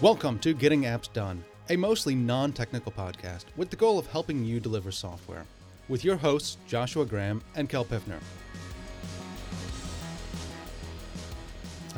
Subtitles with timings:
[0.00, 4.44] Welcome to Getting Apps Done, a mostly non technical podcast with the goal of helping
[4.44, 5.44] you deliver software.
[5.88, 8.20] With your hosts, Joshua Graham and Kel Piffner.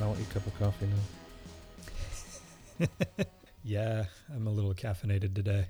[0.00, 0.86] I want your cup of coffee
[2.78, 2.86] now.
[3.62, 5.66] Yeah, I'm a little caffeinated today.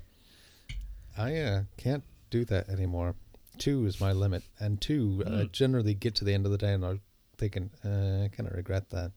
[1.19, 3.17] I uh, can't do that anymore.
[3.59, 5.51] Two is my limit, and two I Mm.
[5.53, 7.01] generally get to the end of the day and I'm
[7.37, 9.11] thinking, uh, I kind of regret that.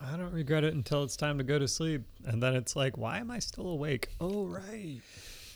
[0.00, 2.02] I don't regret it until it's time to go to sleep.
[2.24, 4.08] And then it's like, why am I still awake?
[4.20, 5.00] Oh, right.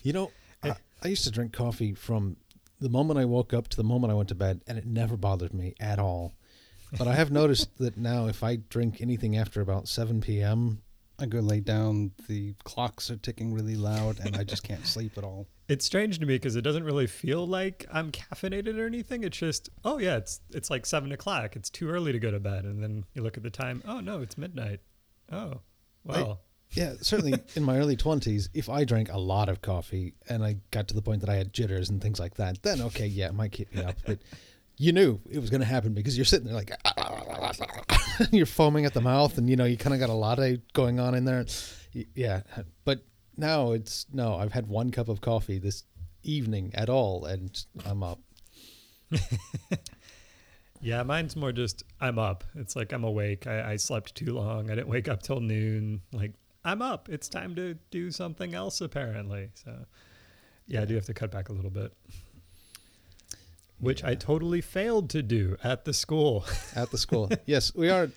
[0.03, 0.31] You know,
[0.63, 0.75] I, Eh.
[1.03, 2.37] I used to drink coffee from
[2.81, 5.17] the moment I woke up to the moment I went to bed, and it never
[5.17, 6.33] bothered me at all.
[6.97, 10.83] But I have noticed that now, if I drink anything after about 7 p.m.,
[11.19, 15.19] I go lay down, the clocks are ticking really loud, and I just can't sleep
[15.19, 15.47] at all.
[15.71, 19.23] It's strange to me because it doesn't really feel like I'm caffeinated or anything.
[19.23, 21.55] It's just, oh yeah, it's it's like seven o'clock.
[21.55, 22.65] It's too early to go to bed.
[22.65, 23.81] And then you look at the time.
[23.87, 24.81] Oh no, it's midnight.
[25.31, 25.61] Oh,
[26.05, 26.41] well.
[26.73, 30.57] Yeah, certainly in my early 20s, if I drank a lot of coffee and I
[30.73, 33.27] got to the point that I had jitters and things like that, then okay, yeah,
[33.27, 33.97] it might keep me up.
[34.05, 34.19] But
[34.77, 36.73] you knew it was going to happen because you're sitting there like,
[38.33, 40.99] you're foaming at the mouth and, you know, you kind of got a latte going
[40.99, 41.45] on in there.
[42.15, 42.43] Yeah.
[42.85, 43.05] But
[43.37, 45.85] now it's, no, I've had one cup of coffee this
[46.23, 48.21] evening at all and I'm up.
[50.81, 52.45] Yeah, mine's more just I'm up.
[52.55, 53.47] It's like I'm awake.
[53.47, 54.71] I, I slept too long.
[54.71, 56.01] I didn't wake up till noon.
[56.13, 56.33] Like
[56.65, 57.09] I'm up.
[57.11, 59.51] It's time to do something else apparently.
[59.55, 59.85] So
[60.67, 61.93] yeah, I do have to cut back a little bit.
[63.79, 66.45] Which I totally failed to do at the school.
[66.75, 67.31] at the school.
[67.47, 68.09] yes, we are.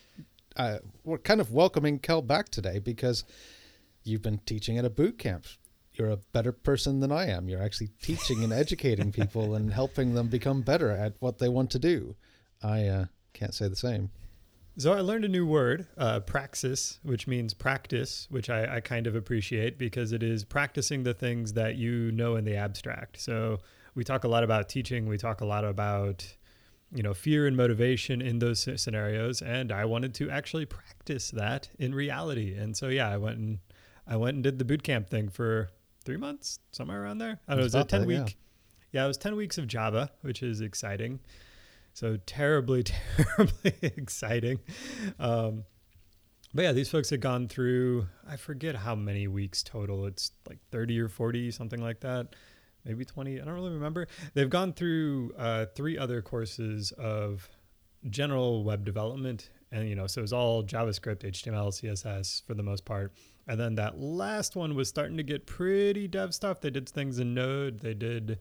[0.55, 3.23] Uh, we're kind of welcoming Kel back today because
[4.03, 5.45] you've been teaching at a boot camp.
[5.93, 7.47] You're a better person than I am.
[7.47, 11.69] You're actually teaching and educating people and helping them become better at what they want
[11.71, 12.15] to do.
[12.61, 14.09] I uh, can't say the same.
[14.75, 19.05] So I learned a new word, uh, praxis, which means practice, which I, I kind
[19.05, 23.21] of appreciate because it is practicing the things that you know in the abstract.
[23.21, 23.59] So
[23.93, 25.05] we talk a lot about teaching.
[25.05, 26.25] We talk a lot about,
[26.91, 29.43] you know, fear and motivation in those scenarios.
[29.43, 32.55] And I wanted to actually practice that in reality.
[32.57, 33.59] And so, yeah, I went and
[34.07, 35.69] I went and did the boot camp thing for
[36.03, 37.39] three months, somewhere around there.
[37.47, 38.23] I don't know, it was a 10 that, yeah.
[38.23, 38.37] week.
[38.91, 41.19] Yeah, it was 10 weeks of Java, which is exciting.
[41.93, 42.83] So terribly,
[43.17, 44.59] terribly exciting.
[45.19, 45.63] Um,
[46.53, 50.05] but yeah, these folks had gone through, I forget how many weeks total.
[50.05, 52.35] It's like 30 or 40, something like that.
[52.85, 53.41] Maybe 20.
[53.41, 54.07] I don't really remember.
[54.33, 57.47] They've gone through uh, three other courses of
[58.09, 59.49] general web development.
[59.71, 63.13] And, you know, so it was all JavaScript, HTML, CSS for the most part.
[63.47, 66.61] And then that last one was starting to get pretty dev stuff.
[66.61, 67.79] They did things in Node.
[67.79, 68.39] They did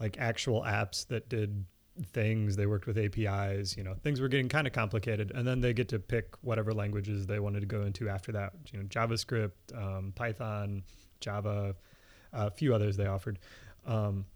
[0.00, 1.64] like actual apps that did
[2.06, 2.56] things.
[2.56, 3.76] They worked with APIs.
[3.76, 5.32] You know, things were getting kind of complicated.
[5.34, 8.52] And then they get to pick whatever languages they wanted to go into after that.
[8.72, 10.82] You know, JavaScript, um, Python,
[11.20, 11.74] Java,
[12.32, 13.38] a few others they offered.
[13.86, 14.26] Um,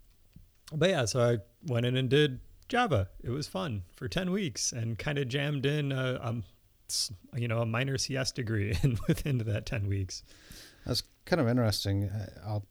[0.73, 1.39] but yeah, so I
[1.73, 3.09] went in and did Java.
[3.23, 6.53] It was fun for 10 weeks and kind of jammed in a, um, s-
[7.34, 10.22] you know, a minor CS degree in within that 10 weeks.
[10.87, 12.04] That's kind of interesting.
[12.04, 12.66] Uh, I'll,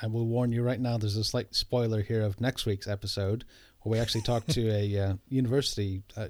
[0.00, 0.96] I will warn you right now.
[0.98, 3.44] There's a slight spoiler here of next week's episode,
[3.82, 6.28] where we actually talk to a uh, university uh,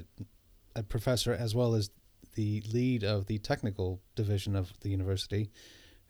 [0.75, 1.91] a professor as well as
[2.34, 5.50] the lead of the technical division of the university,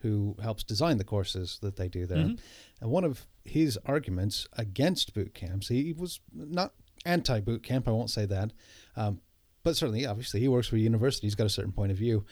[0.01, 2.19] who helps design the courses that they do there.
[2.19, 2.39] Mhm.
[2.81, 6.75] And one of his arguments against boot camps, he was not
[7.05, 7.89] anti boot camp.
[7.89, 8.53] I won't say that,
[8.95, 9.21] um,
[9.63, 11.27] but certainly, obviously, he works for a university.
[11.27, 12.25] He's got a certain point of view.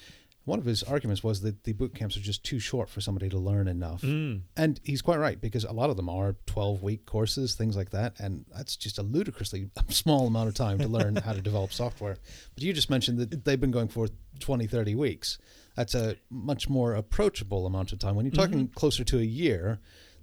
[0.44, 3.28] One of his arguments was that the boot camps are just too short for somebody
[3.30, 4.02] to learn enough.
[4.02, 4.42] Mm.
[4.56, 7.90] And he's quite right because a lot of them are 12 week courses, things like
[7.90, 8.14] that.
[8.20, 12.16] And that's just a ludicrously small amount of time to learn how to develop software.
[12.54, 14.08] But you just mentioned that they've been going for
[14.38, 15.38] 20, 30 weeks.
[15.74, 18.14] That's a much more approachable amount of time.
[18.14, 19.80] When you're talking closer to a year,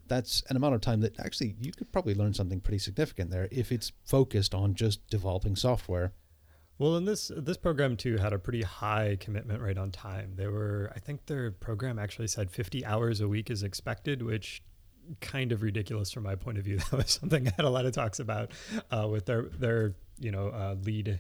[0.08, 3.48] that's an amount of time that actually you could probably learn something pretty significant there
[3.52, 6.14] if it's focused on just developing software.
[6.80, 10.34] Well, and this this program too had a pretty high commitment rate on time.
[10.36, 14.64] They were, I think, their program actually said 50 hours a week is expected, which
[15.22, 16.80] kind of ridiculous from my point of view.
[16.92, 18.52] That was something I had a lot of talks about
[18.92, 21.20] uh, with their their you know uh, lead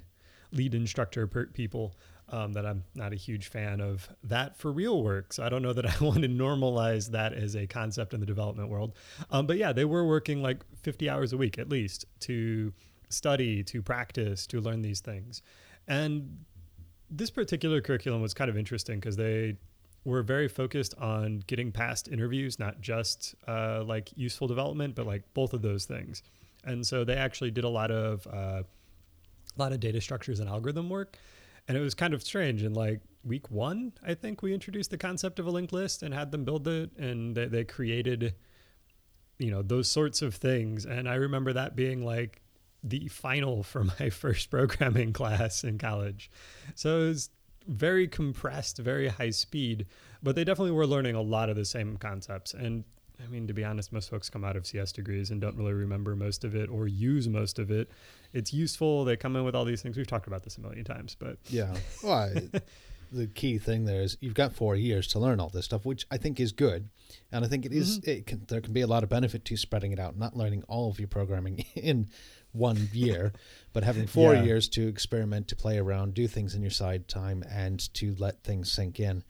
[0.51, 1.95] lead instructor per- people.
[2.29, 5.33] Um, that I'm not a huge fan of that for real work.
[5.33, 8.25] So I don't know that I want to normalize that as a concept in the
[8.25, 8.95] development world.
[9.29, 12.73] Um, but yeah, they were working like 50 hours a week at least to
[13.13, 15.41] study, to practice, to learn these things.
[15.87, 16.45] And
[17.09, 19.55] this particular curriculum was kind of interesting because they
[20.05, 25.23] were very focused on getting past interviews, not just uh, like useful development, but like
[25.33, 26.23] both of those things.
[26.65, 30.49] And so they actually did a lot of uh, a lot of data structures and
[30.49, 31.17] algorithm work.
[31.67, 32.63] and it was kind of strange.
[32.63, 36.13] And like week one, I think we introduced the concept of a linked list and
[36.13, 38.35] had them build it, and they, they created,
[39.39, 40.85] you know, those sorts of things.
[40.85, 42.41] And I remember that being like
[42.83, 46.29] the final for my first programming class in college.
[46.75, 47.29] So it was
[47.67, 49.85] very compressed, very high speed,
[50.21, 52.53] but they definitely were learning a lot of the same concepts.
[52.53, 52.83] And
[53.23, 55.73] I mean, to be honest, most folks come out of CS degrees and don't really
[55.73, 57.89] remember most of it or use most of it.
[58.33, 59.05] It's useful.
[59.05, 59.95] They come in with all these things.
[59.95, 61.73] We've talked about this a million times, but yeah.
[62.03, 62.59] Well, I,
[63.13, 66.05] the key thing there is you've got four years to learn all this stuff, which
[66.11, 66.89] I think is good,
[67.31, 68.09] and I think it is, mm-hmm.
[68.09, 70.63] It can, there can be a lot of benefit to spreading it out, not learning
[70.67, 72.09] all of your programming in
[72.51, 73.33] one year,
[73.71, 74.43] but having four yeah.
[74.43, 78.43] years to experiment, to play around, do things in your side time, and to let
[78.43, 79.23] things sink in.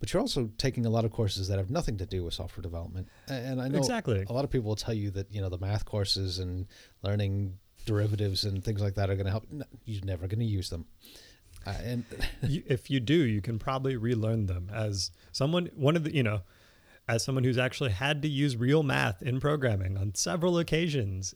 [0.00, 2.62] But you're also taking a lot of courses that have nothing to do with software
[2.62, 3.08] development.
[3.26, 4.24] And I know exactly.
[4.28, 6.66] a lot of people will tell you that you know the math courses and
[7.02, 9.46] learning derivatives and things like that are going to help.
[9.50, 10.86] No, you're never going to use them.
[11.68, 12.04] Uh, and
[12.42, 14.70] you, if you do, you can probably relearn them.
[14.72, 16.42] As someone, one of the you know,
[17.06, 21.34] as someone who's actually had to use real math in programming on several occasions,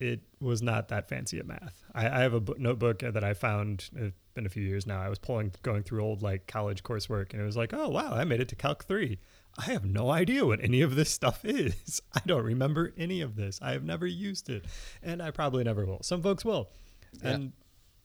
[0.00, 1.82] it was not that fancy at math.
[1.94, 3.90] I, I have a notebook that I found.
[3.94, 5.00] It's been a few years now.
[5.00, 8.12] I was pulling, going through old like college coursework, and it was like, oh wow,
[8.14, 9.18] I made it to Calc three.
[9.58, 12.00] I have no idea what any of this stuff is.
[12.14, 13.58] I don't remember any of this.
[13.60, 14.64] I have never used it,
[15.02, 16.02] and I probably never will.
[16.02, 16.70] Some folks will,
[17.22, 17.30] yeah.
[17.30, 17.52] and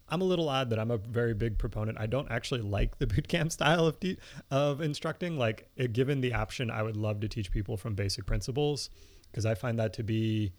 [0.09, 1.97] I'm a little odd that I'm a very big proponent.
[1.99, 4.17] I don't actually like the bootcamp style of de-
[4.51, 5.37] of instructing.
[5.37, 8.89] Like, given the option, I would love to teach people from basic principles
[9.31, 10.53] because I find that to be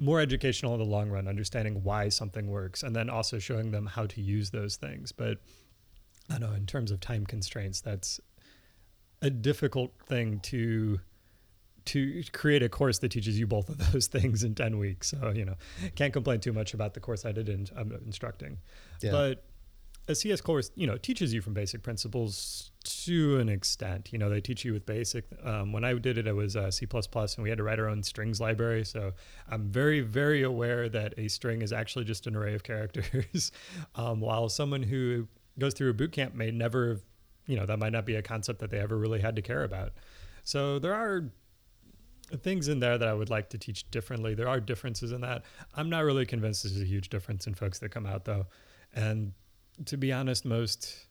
[0.00, 3.86] more educational in the long run, understanding why something works, and then also showing them
[3.86, 5.12] how to use those things.
[5.12, 5.38] But
[6.28, 8.20] I know in terms of time constraints, that's
[9.20, 11.00] a difficult thing to
[11.86, 15.08] to create a course that teaches you both of those things in 10 weeks.
[15.08, 15.54] So, you know,
[15.94, 18.58] can't complain too much about the course I did in um, instructing.
[19.00, 19.12] Yeah.
[19.12, 19.44] But
[20.08, 24.12] a CS course, you know, teaches you from basic principles to an extent.
[24.12, 25.24] You know, they teach you with basic.
[25.44, 27.88] Um, when I did it, it was uh, C++, and we had to write our
[27.88, 28.84] own strings library.
[28.84, 29.12] So
[29.48, 33.52] I'm very, very aware that a string is actually just an array of characters.
[33.94, 35.28] um, while someone who
[35.58, 37.00] goes through a boot camp may never,
[37.46, 39.62] you know, that might not be a concept that they ever really had to care
[39.62, 39.92] about.
[40.44, 41.30] So there are
[42.40, 44.34] things in there that I would like to teach differently.
[44.34, 45.42] There are differences in that.
[45.74, 48.46] I'm not really convinced there's a huge difference in folks that come out though.
[48.94, 49.32] And
[49.86, 51.06] to be honest, most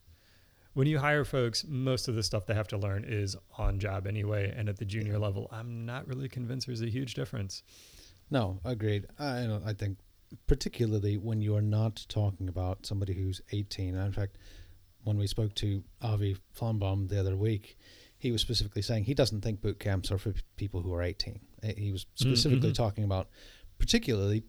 [0.74, 4.08] when you hire folks, most of the stuff they have to learn is on job
[4.08, 4.54] anyway.
[4.56, 7.64] And at the junior level, I'm not really convinced there's a huge difference.
[8.30, 9.08] No, agreed.
[9.20, 9.98] I, I think
[10.48, 13.96] particularly when you are not talking about somebody who's 18.
[13.96, 14.38] In fact,
[15.04, 17.78] when we spoke to Avi Flombaum the other week,
[18.22, 21.40] he was specifically saying he doesn't think boot camps are for people who are 18.
[21.76, 22.84] He was specifically mm-hmm.
[22.84, 23.30] talking about
[23.80, 24.44] particularly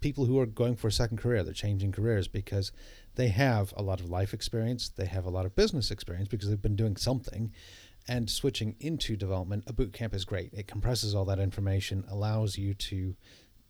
[0.00, 2.72] people who are going for a second career, they're changing careers because
[3.16, 6.48] they have a lot of life experience, they have a lot of business experience because
[6.48, 7.52] they've been doing something.
[8.08, 10.54] And switching into development, a boot camp is great.
[10.54, 13.14] It compresses all that information, allows you to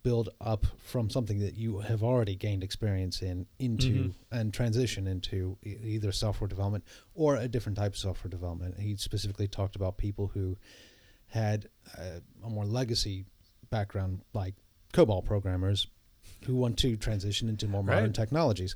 [0.09, 4.39] build up from something that you have already gained experience in into mm-hmm.
[4.39, 6.83] and transition into either software development
[7.15, 8.81] or a different type of software development.
[8.81, 10.57] He specifically talked about people who
[11.27, 11.69] had
[11.99, 13.27] a, a more legacy
[13.69, 14.55] background, like
[14.95, 15.87] COBOL programmers,
[16.47, 18.15] who want to transition into more modern right.
[18.15, 18.75] technologies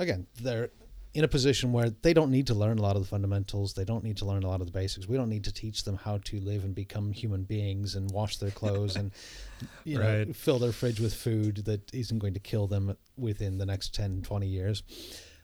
[0.00, 0.70] again, they're
[1.12, 3.74] in a position where they don't need to learn a lot of the fundamentals.
[3.74, 5.08] They don't need to learn a lot of the basics.
[5.08, 8.36] We don't need to teach them how to live and become human beings and wash
[8.36, 9.10] their clothes and
[9.84, 10.28] you right.
[10.28, 13.92] know fill their fridge with food that isn't going to kill them within the next
[13.94, 14.82] 10, 20 years.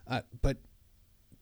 [0.06, 0.58] Uh, but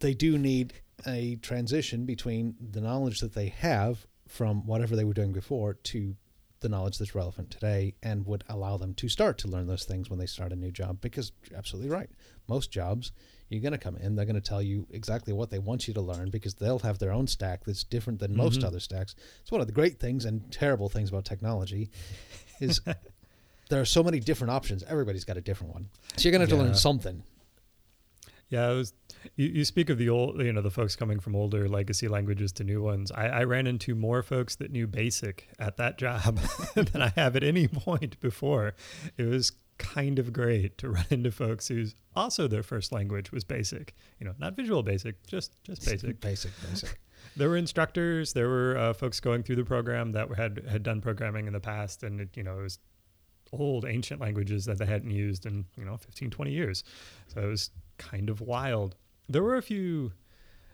[0.00, 0.72] they do need
[1.06, 6.16] a transition between the knowledge that they have from whatever they were doing before to
[6.64, 10.10] the knowledge that's relevant today and would allow them to start to learn those things
[10.10, 12.10] when they start a new job because you're absolutely right.
[12.48, 13.12] Most jobs
[13.50, 15.94] you're going to come in they're going to tell you exactly what they want you
[15.94, 18.42] to learn because they'll have their own stack that's different than mm-hmm.
[18.42, 19.14] most other stacks.
[19.42, 21.90] It's one of the great things and terrible things about technology
[22.60, 22.80] is
[23.68, 24.82] there are so many different options.
[24.84, 25.88] Everybody's got a different one.
[26.16, 26.64] So you're going to have yeah.
[26.64, 27.22] to learn something
[28.54, 28.92] yeah, it was.
[29.36, 32.52] You, you speak of the old, you know, the folks coming from older legacy languages
[32.52, 33.10] to new ones.
[33.10, 36.38] I, I ran into more folks that knew BASIC at that job
[36.74, 38.74] than I have at any point before.
[39.16, 43.44] It was kind of great to run into folks whose also their first language was
[43.44, 43.94] BASIC.
[44.20, 46.20] You know, not Visual Basic, just just BASIC.
[46.20, 47.00] basic, basic.
[47.36, 48.34] There were instructors.
[48.34, 51.58] There were uh, folks going through the program that had had done programming in the
[51.58, 52.78] past, and it, you know, it was
[53.52, 56.84] old ancient languages that they hadn't used in you know 15 20 years
[57.28, 58.96] so it was kind of wild.
[59.28, 60.12] There were a few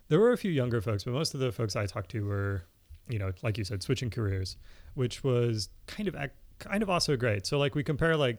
[0.08, 2.64] there were a few younger folks, but most of the folks I talked to were,
[3.08, 4.56] you know, like you said, switching careers,
[4.94, 6.16] which was kind of
[6.58, 7.46] kind of also great.
[7.46, 8.38] So like we compare like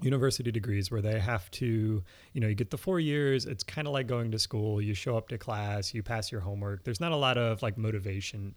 [0.00, 2.02] university degrees where they have to,
[2.32, 3.44] you know, you get the four years.
[3.44, 4.80] It's kind of like going to school.
[4.80, 6.84] You show up to class, you pass your homework.
[6.84, 8.54] There's not a lot of like motivation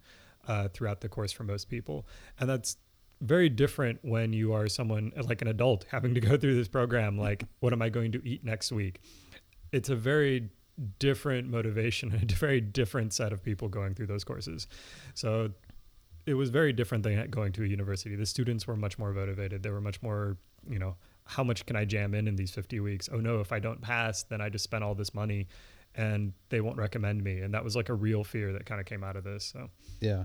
[0.47, 2.05] uh, throughout the course for most people,
[2.39, 2.77] and that's
[3.21, 7.17] very different when you are someone like an adult having to go through this program.
[7.17, 9.01] Like, what am I going to eat next week?
[9.71, 10.49] It's a very
[10.99, 14.67] different motivation and a very different set of people going through those courses.
[15.13, 15.51] So
[16.25, 18.15] it was very different than going to a university.
[18.15, 19.63] The students were much more motivated.
[19.63, 20.37] They were much more,
[20.67, 23.09] you know, how much can I jam in in these 50 weeks?
[23.11, 25.47] Oh no, if I don't pass, then I just spent all this money
[25.95, 27.39] and they won't recommend me.
[27.39, 29.45] And that was like a real fear that kind of came out of this.
[29.45, 30.23] So, yeah.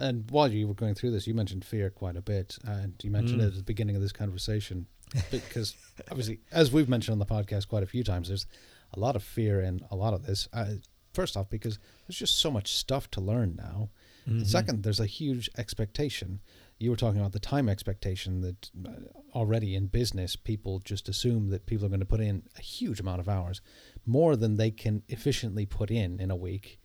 [0.00, 2.56] And while you were going through this, you mentioned fear quite a bit.
[2.64, 3.44] And you mentioned mm.
[3.44, 4.86] it at the beginning of this conversation
[5.30, 5.74] because
[6.10, 8.46] obviously, as we've mentioned on the podcast quite a few times, there's
[8.94, 10.48] a lot of fear in a lot of this.
[10.52, 10.74] Uh,
[11.12, 13.90] first off, because there's just so much stuff to learn now.
[14.28, 14.44] Mm-hmm.
[14.44, 16.40] Second, there's a huge expectation.
[16.78, 18.90] You were talking about the time expectation that uh,
[19.34, 23.00] already in business, people just assume that people are going to put in a huge
[23.00, 23.60] amount of hours,
[24.06, 26.80] more than they can efficiently put in in a week.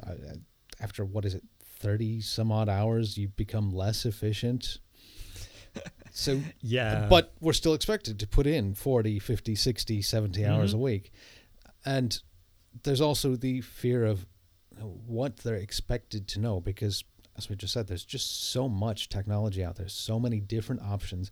[0.00, 0.14] Uh,
[0.80, 1.44] after what is it,
[1.82, 4.78] 30 some odd hours, you become less efficient.
[6.12, 7.06] so, yeah.
[7.10, 10.52] But we're still expected to put in 40, 50, 60, 70 mm-hmm.
[10.52, 11.12] hours a week.
[11.84, 12.18] And
[12.84, 14.26] there's also the fear of
[15.06, 17.04] what they're expected to know because
[17.36, 21.30] as we just said there's just so much technology out there so many different options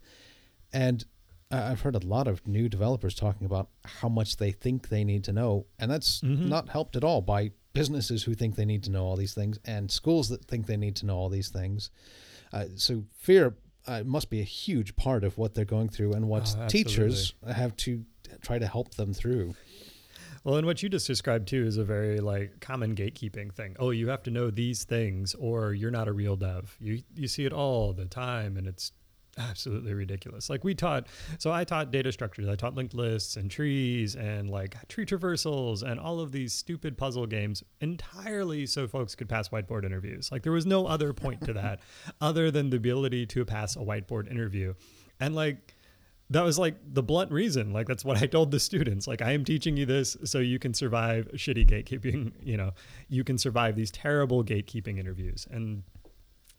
[0.73, 1.05] and
[1.51, 5.25] i've heard a lot of new developers talking about how much they think they need
[5.25, 6.49] to know and that's mm-hmm.
[6.49, 9.59] not helped at all by businesses who think they need to know all these things
[9.65, 11.91] and schools that think they need to know all these things
[12.53, 13.55] uh, so fear
[13.87, 17.35] uh, must be a huge part of what they're going through and what oh, teachers
[17.53, 18.05] have to
[18.43, 19.55] try to help them through
[20.45, 23.77] well, and what you just described too is a very like common gatekeeping thing.
[23.79, 26.77] Oh, you have to know these things or you're not a real dev.
[26.81, 28.93] You you see it all the time and it's
[29.39, 30.51] absolutely ridiculous.
[30.51, 31.07] Like we taught
[31.39, 32.49] so I taught data structures.
[32.49, 36.97] I taught linked lists and trees and like tree traversals and all of these stupid
[36.97, 40.31] puzzle games entirely so folks could pass whiteboard interviews.
[40.33, 41.81] Like there was no other point to that
[42.21, 44.75] other than the ability to pass a whiteboard interview.
[45.21, 45.75] And like
[46.31, 47.73] that was like the blunt reason.
[47.73, 49.07] Like that's what I told the students.
[49.09, 52.33] Like I am teaching you this so you can survive shitty gatekeeping.
[52.43, 52.73] You know,
[53.09, 55.47] you can survive these terrible gatekeeping interviews.
[55.51, 55.83] And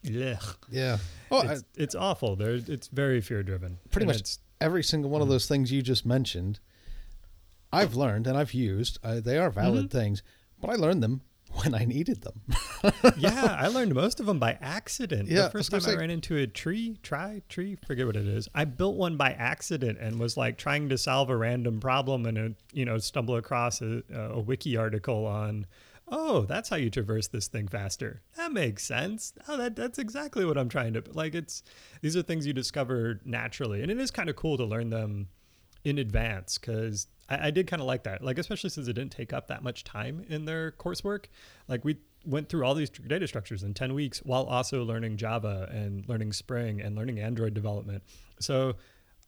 [0.05, 0.97] ugh, yeah,
[1.29, 2.35] well, it's, I, it's awful.
[2.35, 3.77] There, it's very fear driven.
[3.89, 5.33] Pretty much every single one of mm-hmm.
[5.33, 6.59] those things you just mentioned,
[7.73, 8.99] I've learned and I've used.
[9.03, 9.97] Uh, they are valid mm-hmm.
[9.97, 10.23] things,
[10.59, 11.21] but I learned them
[11.63, 12.41] when I needed them.
[13.17, 15.27] yeah, I learned most of them by accident.
[15.27, 18.27] Yeah, the first time I, I ran into a tree, trie tree, forget what it
[18.27, 18.47] is.
[18.53, 22.37] I built one by accident and was like trying to solve a random problem and
[22.37, 25.65] a, you know stumble across a, a wiki article on.
[26.13, 28.21] Oh, that's how you traverse this thing faster.
[28.35, 29.33] That makes sense.
[29.47, 31.33] Oh, that that's exactly what I'm trying to like.
[31.33, 31.63] It's
[32.01, 35.29] these are things you discover naturally, and it is kind of cool to learn them
[35.85, 38.21] in advance because I, I did kind of like that.
[38.21, 41.25] Like especially since it didn't take up that much time in their coursework.
[41.69, 45.67] Like we went through all these data structures in 10 weeks while also learning Java
[45.71, 48.03] and learning Spring and learning Android development.
[48.39, 48.75] So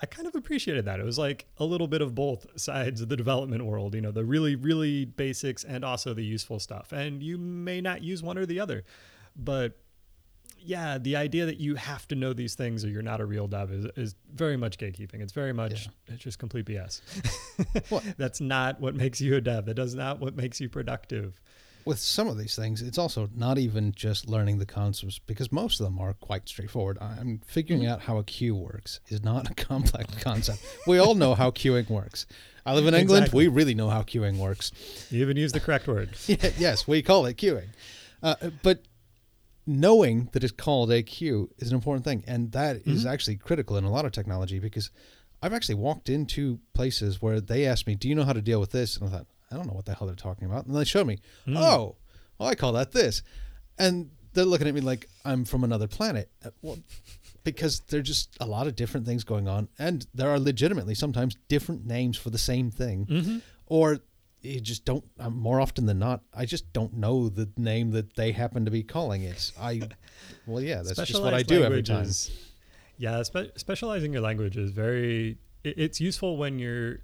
[0.03, 1.00] I kind of appreciated that.
[1.00, 4.12] It was like a little bit of both sides of the development world, you know,
[4.12, 6.91] the really, really basics and also the useful stuff.
[6.91, 8.83] And you may not use one or the other,
[9.33, 9.77] but
[10.60, 13.48] yeah, the idea that you have to know these things or you're not a real
[13.48, 15.22] dev is, is very much gatekeeping.
[15.22, 16.13] It's very much yeah.
[16.15, 17.00] it's just complete BS.
[18.17, 19.67] That's not what makes you a dev.
[19.67, 21.39] That does not what makes you productive.
[21.86, 25.80] With some of these things, it's also not even just learning the concepts because most
[25.80, 26.98] of them are quite straightforward.
[27.02, 27.92] I'm figuring mm-hmm.
[27.92, 30.63] out how a queue works is not a complex concept.
[30.88, 32.25] We all know how queuing works.
[32.66, 33.24] I live in England.
[33.25, 33.48] Exactly.
[33.48, 34.72] We really know how queuing works.
[35.10, 36.12] You even use the correct word.
[36.28, 37.68] yes, we call it queuing.
[38.22, 38.84] Uh, but
[39.66, 42.24] knowing that it's called a queue is an important thing.
[42.28, 42.92] And that mm-hmm.
[42.92, 44.92] is actually critical in a lot of technology because
[45.42, 48.60] I've actually walked into places where they asked me, Do you know how to deal
[48.60, 48.98] with this?
[48.98, 50.65] And I thought, I don't know what the hell they're talking about.
[50.65, 51.57] And they show me, mm.
[51.57, 51.95] Oh,
[52.38, 53.22] well, I call that this.
[53.77, 56.29] And they're looking at me like I'm from another planet.
[56.43, 56.79] Uh, well,
[57.43, 59.69] because there's just a lot of different things going on.
[59.77, 63.05] And there are legitimately sometimes different names for the same thing.
[63.05, 63.38] Mm-hmm.
[63.67, 64.00] Or
[64.43, 68.15] you just don't uh, more often than not i just don't know the name that
[68.15, 69.81] they happen to be calling it i
[70.45, 72.10] well yeah that's just what i do every time
[72.98, 77.00] yeah spe- specializing your language is very it, it's useful when you're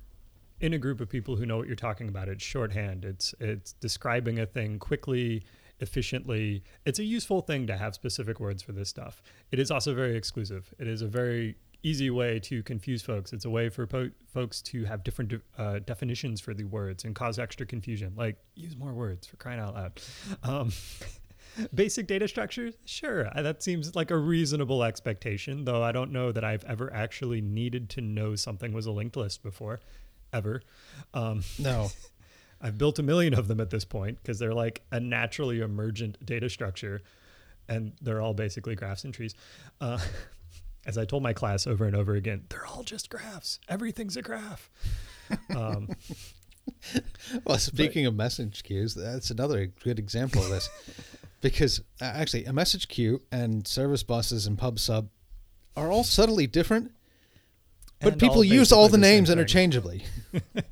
[0.62, 3.74] in a group of people who know what you're talking about it's shorthand it's it's
[3.74, 5.44] describing a thing quickly
[5.80, 9.94] efficiently it's a useful thing to have specific words for this stuff it is also
[9.94, 13.34] very exclusive it is a very easy way to confuse folks.
[13.34, 17.06] It's a way for po- folks to have different de- uh, definitions for the words
[17.06, 18.14] and cause extra confusion.
[18.16, 20.02] Like, use more words for crying out loud.
[20.44, 20.72] Um,
[21.74, 25.66] basic data structures, sure, that seems like a reasonable expectation.
[25.66, 29.16] Though I don't know that I've ever actually needed to know something was a linked
[29.16, 29.80] list before,
[30.34, 30.62] ever.
[31.14, 31.90] Um, no.
[32.62, 36.24] I've built a million of them at this point because they're like a naturally emergent
[36.26, 37.02] data structure,
[37.70, 39.34] and they're all basically graphs and trees.
[39.80, 40.00] Uh,
[40.86, 43.60] as I told my class over and over again, they're all just graphs.
[43.70, 44.70] Everything's a graph.
[45.56, 45.90] Um,
[47.46, 50.70] well, speaking but, of message queues, that's another good example of this.
[51.42, 55.10] because uh, actually, a message queue and service buses and pub sub
[55.78, 56.92] are all subtly different,
[58.02, 60.04] but people use all the, the names interchangeably.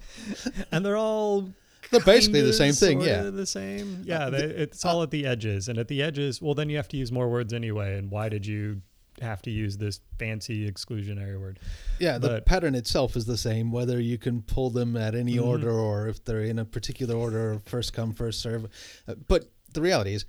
[0.72, 1.50] and they're all
[1.91, 3.24] they're basically the same thing, yeah.
[3.24, 4.29] The same, yeah.
[4.29, 6.98] They, it's all at the edges, and at the edges, well, then you have to
[6.98, 7.98] use more words anyway.
[7.98, 8.81] And why did you
[9.22, 11.60] have to use this fancy exclusionary word.
[12.00, 15.48] Yeah, the pattern itself is the same, whether you can pull them at any mm-hmm.
[15.48, 18.65] order or if they're in a particular order, first come, first serve.
[19.07, 20.25] Uh, but the reality is,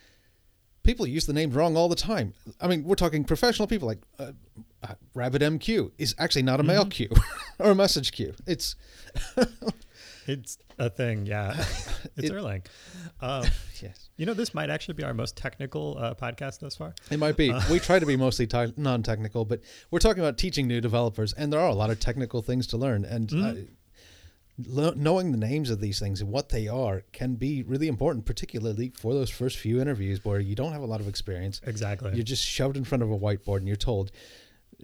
[0.88, 2.32] people use the names wrong all the time.
[2.62, 4.32] I mean, we're talking professional people like uh,
[4.82, 6.88] uh, RabbitMQ is actually not a mail mm-hmm.
[6.88, 7.10] queue
[7.58, 8.34] or a message queue.
[8.46, 8.74] It's
[10.26, 11.52] it's a thing, yeah.
[12.16, 12.64] it's it, Erlang.
[13.20, 13.44] Um,
[13.82, 14.08] yes.
[14.16, 16.94] You know, this might actually be our most technical uh, podcast thus far.
[17.10, 17.52] It might be.
[17.52, 21.34] Uh, we try to be mostly t- non-technical, but we're talking about teaching new developers,
[21.34, 23.04] and there are a lot of technical things to learn.
[23.04, 23.64] And mm-hmm.
[24.66, 28.26] Lo- knowing the names of these things and what they are can be really important,
[28.26, 31.60] particularly for those first few interviews where you don't have a lot of experience.
[31.66, 32.12] Exactly.
[32.14, 34.10] You're just shoved in front of a whiteboard and you're told,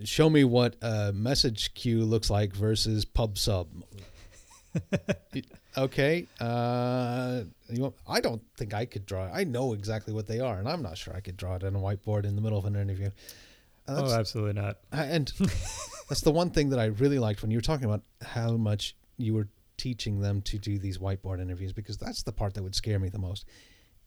[0.05, 3.69] "Show me what a message queue looks like versus pub sub."
[5.77, 6.27] okay.
[6.41, 9.31] Uh, you know, I don't think I could draw.
[9.33, 11.75] I know exactly what they are, and I'm not sure I could draw it on
[11.75, 13.11] a whiteboard in the middle of an interview.
[13.89, 14.79] oh, absolutely not.
[14.93, 15.33] And
[16.09, 18.97] that's the one thing that I really liked when you were talking about how much
[19.17, 22.75] you were teaching them to do these whiteboard interviews, because that's the part that would
[22.75, 23.45] scare me the most.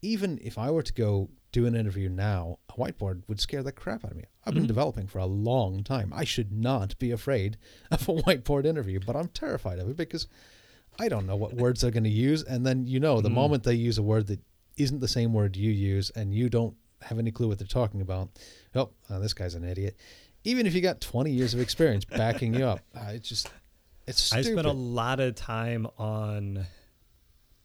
[0.00, 3.72] Even if I were to go do an interview now, a whiteboard would scare the
[3.72, 4.24] crap out of me.
[4.44, 4.68] I've been mm-hmm.
[4.68, 6.12] developing for a long time.
[6.14, 7.56] I should not be afraid
[7.90, 10.26] of a whiteboard interview, but I'm terrified of it because
[10.98, 12.42] I don't know what words they're going to use.
[12.42, 13.34] And then, you know, the mm.
[13.34, 14.40] moment they use a word that
[14.76, 18.00] isn't the same word you use and you don't have any clue what they're talking
[18.00, 18.30] about,
[18.74, 19.96] oh, uh, this guy's an idiot.
[20.44, 23.50] Even if you got 20 years of experience backing you up, uh, it's just,
[24.08, 24.46] it's stupid.
[24.46, 26.66] I spent a lot of time on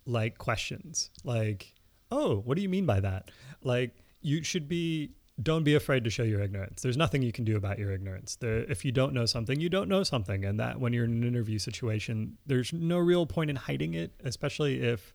[0.05, 1.73] like questions like,
[2.11, 3.31] oh, what do you mean by that?
[3.63, 6.83] Like, you should be don't be afraid to show your ignorance.
[6.83, 8.35] There's nothing you can do about your ignorance.
[8.35, 11.11] There, if you don't know something, you don't know something, and that when you're in
[11.11, 15.13] an interview situation, there's no real point in hiding it, especially if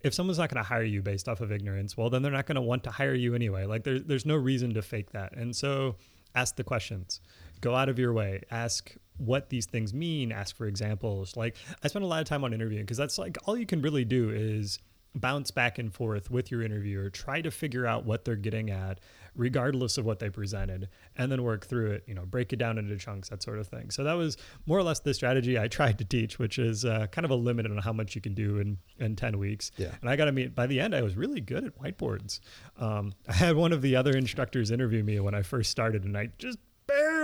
[0.00, 1.96] if someone's not going to hire you based off of ignorance.
[1.96, 3.64] Well, then they're not going to want to hire you anyway.
[3.64, 5.96] Like there's there's no reason to fake that, and so
[6.34, 7.20] ask the questions.
[7.60, 8.42] Go out of your way.
[8.52, 10.32] Ask what these things mean.
[10.32, 11.36] Ask for examples.
[11.36, 13.82] Like I spend a lot of time on interviewing because that's like all you can
[13.82, 14.78] really do is
[15.14, 19.00] bounce back and forth with your interviewer, try to figure out what they're getting at,
[19.34, 22.78] regardless of what they presented, and then work through it, you know, break it down
[22.78, 23.90] into chunks, that sort of thing.
[23.90, 27.06] So that was more or less the strategy I tried to teach, which is uh,
[27.10, 29.70] kind of a limit on how much you can do in, in 10 weeks.
[29.76, 29.94] Yeah.
[30.00, 32.40] And I got to meet, by the end, I was really good at whiteboards.
[32.78, 36.16] Um, I had one of the other instructors interview me when I first started, and
[36.16, 36.58] I just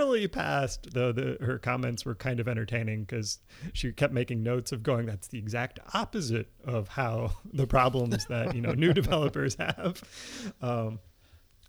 [0.05, 3.38] barely passed though the, her comments were kind of entertaining because
[3.73, 8.55] she kept making notes of going that's the exact opposite of how the problems that
[8.55, 10.03] you know new developers have.
[10.61, 11.01] Um,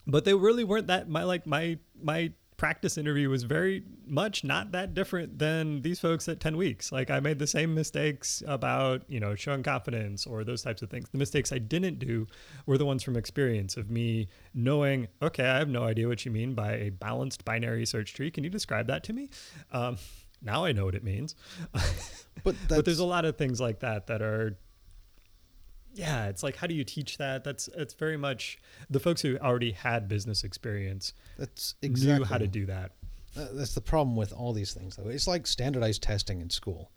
[0.08, 4.72] but they really weren't that my like my my practice interview was very much not
[4.72, 6.92] that different than these folks at 10 weeks.
[6.92, 10.90] Like I made the same mistakes about, you know, showing confidence or those types of
[10.90, 11.10] things.
[11.10, 12.28] The mistakes I didn't do
[12.66, 16.32] were the ones from experience of me knowing, okay, I have no idea what you
[16.32, 18.32] mean by a balanced binary search tree.
[18.32, 19.30] Can you describe that to me?
[19.72, 19.98] Um,
[20.42, 21.36] now I know what it means.
[22.44, 24.58] but, but there's a lot of things like that that are
[25.96, 27.44] yeah, it's like how do you teach that?
[27.44, 31.14] That's it's very much the folks who already had business experience.
[31.38, 32.92] That's exactly knew how to do that.
[33.38, 35.10] Uh, that's the problem with all these things, though.
[35.10, 36.92] It's like standardized testing in school.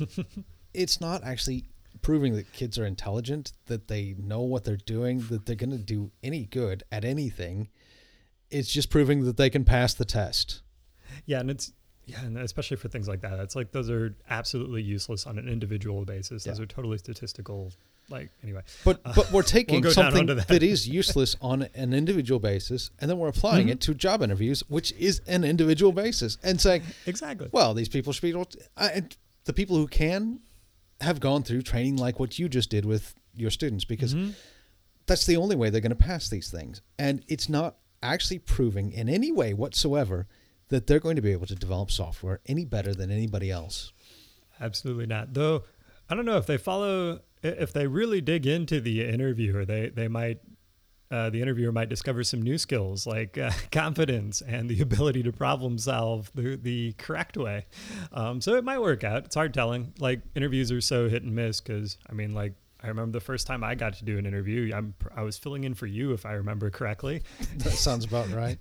[0.74, 1.64] it's not actually
[2.02, 5.78] proving that kids are intelligent, that they know what they're doing, that they're going to
[5.78, 7.68] do any good at anything.
[8.50, 10.62] It's just proving that they can pass the test.
[11.24, 11.72] Yeah, and it's
[12.06, 15.48] yeah, and especially for things like that, it's like those are absolutely useless on an
[15.48, 16.44] individual basis.
[16.44, 16.62] Those yeah.
[16.62, 17.72] are totally statistical
[18.08, 18.62] like anyway.
[18.84, 20.48] But uh, but we're taking we'll something that.
[20.48, 23.72] that is useless on an individual basis, and then we're applying mm-hmm.
[23.72, 27.48] it to job interviews, which is an individual basis, and saying exactly.
[27.52, 28.46] Well, these people should be able.
[28.46, 30.40] To, and the people who can
[31.00, 34.30] have gone through training like what you just did with your students, because mm-hmm.
[35.06, 38.92] that's the only way they're going to pass these things, and it's not actually proving
[38.92, 40.26] in any way whatsoever
[40.68, 43.92] that they're going to be able to develop software any better than anybody else.
[44.60, 45.34] Absolutely not.
[45.34, 45.64] Though
[46.08, 50.08] I don't know if they follow if they really dig into the interviewer, they they
[50.08, 50.40] might
[51.10, 55.32] uh, the interviewer might discover some new skills like uh, confidence and the ability to
[55.32, 57.66] problem solve the, the correct way.
[58.12, 59.24] Um, so it might work out.
[59.24, 59.92] It's hard telling.
[59.98, 63.46] Like interviews are so hit and miss because, I mean, like, I remember the first
[63.46, 66.26] time I got to do an interview, I'm, I was filling in for you, if
[66.26, 67.22] I remember correctly.
[67.58, 68.58] that sounds about right.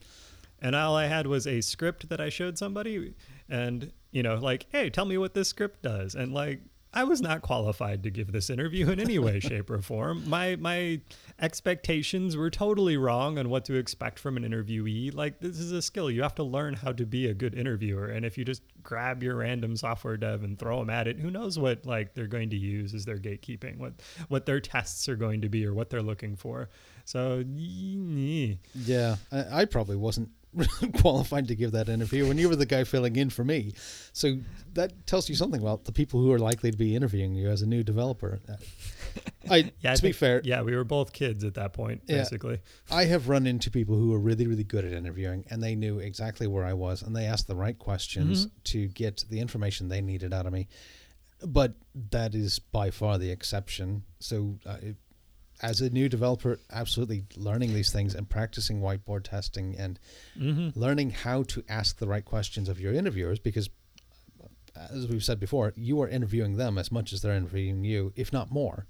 [0.61, 3.13] and all I had was a script that I showed somebody,
[3.49, 6.61] and you know, like, hey, tell me what this script does, and like,
[6.95, 10.23] I was not qualified to give this interview in any way, shape, or form.
[10.29, 11.01] My my
[11.39, 15.13] expectations were totally wrong on what to expect from an interviewee.
[15.13, 16.09] Like this is a skill.
[16.09, 18.07] You have to learn how to be a good interviewer.
[18.07, 21.29] And if you just grab your random software dev and throw them at it, who
[21.29, 23.93] knows what like they're going to use as their gatekeeping, what
[24.29, 26.69] what their tests are going to be or what they're looking for.
[27.03, 27.43] So
[28.73, 30.29] yeah, I, I probably wasn't
[30.99, 33.73] qualified to give that interview when you were the guy filling in for me.
[34.13, 34.37] So
[34.73, 37.61] that tells you something about the people who are likely to be interviewing you as
[37.61, 38.39] a new developer.
[39.49, 42.01] I, yeah, I to think, be fair, yeah, we were both kids at that point,
[42.07, 42.17] Yeah.
[42.17, 42.59] basically.
[42.91, 45.99] I have run into people who are really, really good at interviewing, and they knew
[45.99, 50.01] exactly where I was, and they asked the right questions to get the information they
[50.01, 50.67] needed out of me.
[51.45, 51.73] But
[52.11, 54.03] that is by far the exception.
[54.19, 54.95] So, uh, it-
[55.61, 59.99] as a new developer, absolutely learning these things and practicing whiteboard testing and
[60.39, 60.77] Mm-hmm.
[60.79, 63.69] learning how to ask the right questions of your interviewers because
[64.75, 68.33] as we've said before you are interviewing them as much as they're interviewing you if
[68.33, 68.85] not more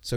[0.00, 0.16] so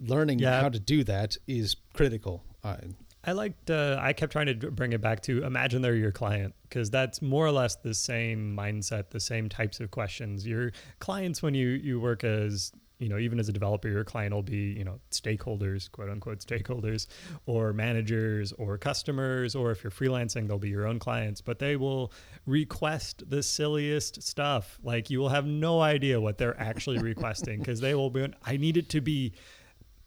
[0.00, 0.60] learning Yeah.
[0.60, 2.76] how to do that is critical uh,
[3.24, 3.70] I liked.
[3.70, 7.20] Uh, I kept trying to bring it back to imagine they're your client because that's
[7.20, 10.46] more or less the same mindset, the same types of questions.
[10.46, 14.34] Your clients, when you you work as you know, even as a developer, your client
[14.34, 17.06] will be you know stakeholders, quote unquote stakeholders,
[17.46, 21.40] or managers, or customers, or if you're freelancing, they'll be your own clients.
[21.40, 22.12] But they will
[22.46, 24.78] request the silliest stuff.
[24.82, 28.32] Like you will have no idea what they're actually requesting because they will be.
[28.44, 29.34] I need it to be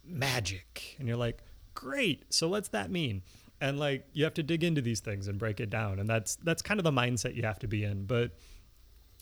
[0.10, 1.44] magic and you're like
[1.76, 3.22] great so what's that mean
[3.62, 6.36] and like you have to dig into these things and break it down and that's
[6.38, 8.32] that's kind of the mindset you have to be in but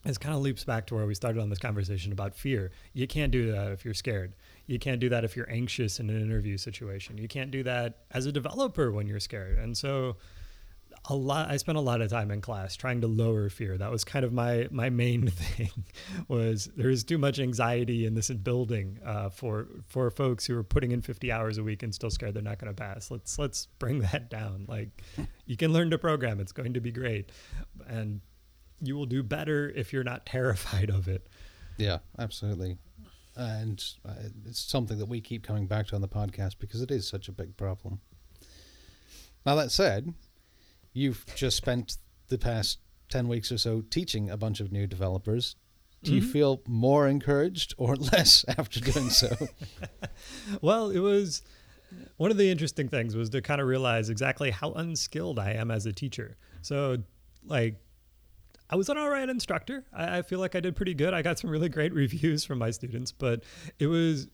[0.04, 2.72] this kind of loops back to where we started on this conversation about fear.
[2.94, 4.36] You can't do that if you're scared.
[4.66, 7.18] You can't do that if you're anxious in an interview situation.
[7.18, 9.58] You can't do that as a developer when you're scared.
[9.58, 10.18] And so
[11.10, 13.78] a lot i spent a lot of time in class trying to lower fear.
[13.78, 15.70] That was kind of my my main thing
[16.28, 20.92] was there's too much anxiety in this building uh, for for folks who are putting
[20.92, 23.10] in 50 hours a week and still scared they're not going to pass.
[23.12, 24.66] Let's let's bring that down.
[24.68, 25.04] Like
[25.46, 26.40] you can learn to program.
[26.40, 27.32] It's going to be great.
[27.88, 28.22] And
[28.82, 31.28] you will do better if you're not terrified of it.
[31.78, 32.78] Yeah absolutely.
[33.36, 34.14] And uh,
[34.46, 37.28] it's something that we keep coming back to on the podcast because it is such
[37.28, 38.00] a big problem.
[39.46, 40.14] Now that said
[40.94, 41.98] you've just spent
[42.30, 45.56] the past 10 weeks or so teaching a bunch of new developers.
[46.04, 46.32] Do you Mhm.
[46.32, 49.36] feel more encouraged or less after doing so?
[50.62, 51.42] Well, it was
[52.18, 55.70] one of the interesting things was to kind of realize exactly how unskilled I am
[55.72, 56.36] as a teacher.
[56.62, 56.98] So,
[57.46, 57.76] like,
[58.70, 59.86] I was an all right instructor.
[59.94, 61.14] I, I feel like I did pretty good.
[61.14, 63.44] I got some really great reviews from my students, but
[63.80, 64.28] it was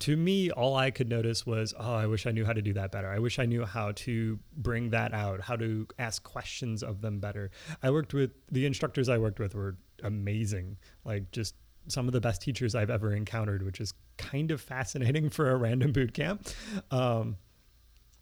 [0.00, 2.74] to me all I could notice was, oh, I wish I knew how to do
[2.74, 3.08] that better.
[3.08, 7.20] I wish I knew how to bring that out, how to ask questions of them
[7.20, 7.50] better.
[7.82, 11.54] I worked with the instructors I worked with were amazing, like just
[11.88, 15.56] some of the best teachers I've ever encountered, which is kind of fascinating for a
[15.56, 16.46] random boot camp.
[16.90, 17.36] Um,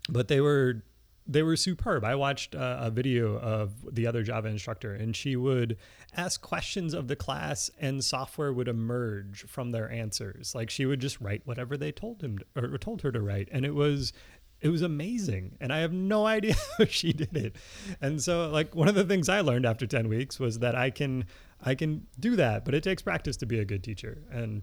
[0.08, 0.84] but they were
[1.28, 2.04] they were superb.
[2.04, 5.76] I watched uh, a video of the other Java instructor, and she would
[6.16, 10.54] ask questions of the class, and software would emerge from their answers.
[10.54, 13.64] Like she would just write whatever they told him or told her to write, and
[13.64, 14.12] it was
[14.60, 15.56] it was amazing.
[15.60, 17.56] And I have no idea how she did it.
[18.00, 20.90] And so, like one of the things I learned after ten weeks was that I
[20.90, 21.24] can
[21.64, 24.62] I can do that, but it takes practice to be a good teacher, and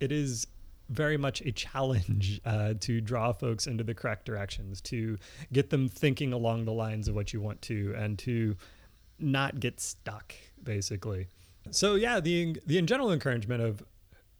[0.00, 0.46] it is
[0.90, 5.16] very much a challenge uh, to draw folks into the correct directions, to
[5.52, 8.56] get them thinking along the lines of what you want to, and to
[9.18, 11.28] not get stuck, basically.
[11.70, 13.82] So yeah, the the in general encouragement of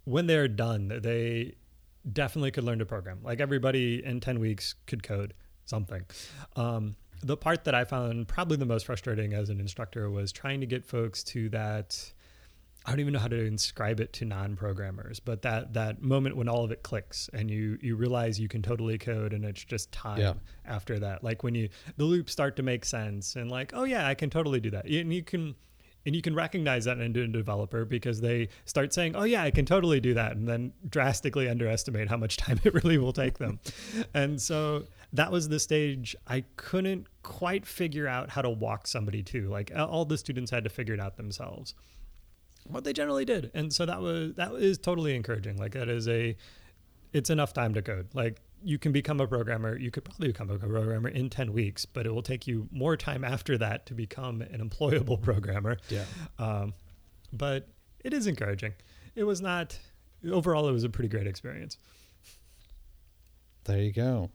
[0.04, 1.54] when they're done, they
[2.10, 3.20] definitely could learn to program.
[3.22, 5.34] Like everybody in ten weeks could code
[5.64, 6.04] something.
[6.56, 10.60] Um, the part that I found probably the most frustrating as an instructor was trying
[10.60, 12.12] to get folks to that.
[12.86, 16.48] I don't even know how to inscribe it to non-programmers, but that that moment when
[16.48, 19.92] all of it clicks and you you realize you can totally code and it's just
[19.92, 20.34] time Yeah.
[20.64, 21.22] after that.
[21.22, 24.30] Like when you the loops start to make sense and like, oh yeah, I can
[24.30, 24.86] totally do that.
[24.86, 25.54] And you can
[26.06, 29.50] and you can recognize that in a developer because they start saying, "Oh yeah, I
[29.50, 33.36] can totally do that," and then drastically underestimate how much time it really will take
[33.36, 33.60] them.
[34.14, 39.22] and so that was the stage I couldn't quite figure out how to walk somebody
[39.24, 39.48] to.
[39.50, 41.74] Like all the students had to figure it out themselves
[42.72, 46.08] what they generally did and so that was that is totally encouraging like that is
[46.08, 46.36] a
[47.12, 49.76] it's enough time to code like you can become a programmer.
[49.76, 52.96] You could probably become a programmer in 10 weeks, but it will take you more
[52.96, 55.78] time after that to become an employable programmer.
[55.88, 56.04] Yeah.
[56.38, 56.74] Um,
[57.32, 57.68] but
[58.04, 58.74] it is encouraging.
[59.14, 59.78] It was not,
[60.30, 61.78] overall, it was a pretty great experience.
[63.64, 64.30] There you go.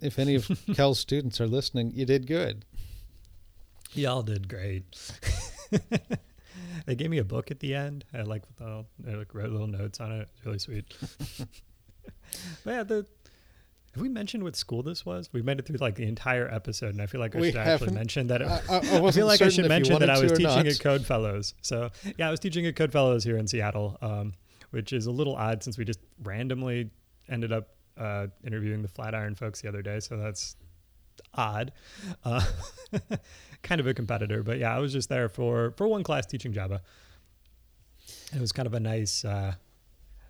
[0.00, 2.64] If any of Kel's students are listening, you did good.
[3.92, 4.84] Y'all did great.
[6.86, 8.04] they gave me a book at the end.
[8.12, 10.28] I like with all, I like wrote little notes on it.
[10.36, 10.94] It's really sweet.
[12.64, 13.06] but yeah, the
[13.94, 15.30] have we mentioned what school this was?
[15.32, 17.60] We made it through like the entire episode, and I feel like I We should
[17.60, 17.94] actually haven't.
[17.94, 18.42] mention that.
[18.42, 21.06] It, I, I, I feel like I should mention that I was teaching at Code
[21.06, 21.54] Fellows.
[21.62, 24.34] So yeah, I was teaching at Code Fellows here in Seattle, um,
[24.70, 26.90] which is a little odd since we just randomly
[27.28, 30.00] ended up uh, interviewing the Flatiron folks the other day.
[30.00, 30.56] So that's
[31.34, 31.72] odd,
[32.24, 32.44] uh,
[33.62, 34.42] kind of a competitor.
[34.42, 36.82] But yeah, I was just there for for one class teaching Java.
[38.34, 39.24] It was kind of a nice.
[39.24, 39.54] Uh,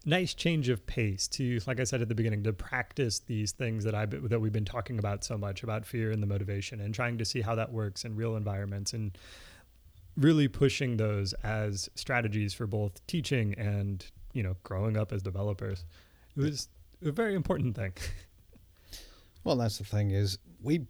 [0.07, 3.85] nice change of pace to like i said at the beginning to practice these things
[3.85, 6.94] that i that we've been talking about so much about fear and the motivation and
[6.94, 9.16] trying to see how that works in real environments and
[10.18, 15.87] really pushing those as strategies for both teaching and you know growing up as developers
[16.37, 16.68] it was
[17.03, 17.94] a very important thing
[19.44, 20.87] Well, that's the thing is we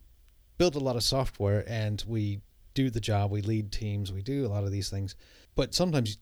[0.57, 2.41] build a lot of software and we
[2.75, 3.31] do the job.
[3.31, 4.13] We lead teams.
[4.13, 5.15] We do a lot of these things,
[5.55, 6.19] but sometimes